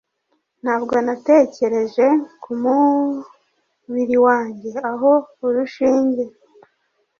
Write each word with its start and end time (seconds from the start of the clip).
ntabwo 0.61 0.93
natekereje 1.05 2.07
kumubiri 2.43 4.17
wanjye 4.25 4.69
aho 4.91 5.11
urushinge 5.45 6.23